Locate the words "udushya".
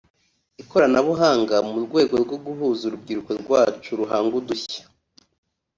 4.41-4.83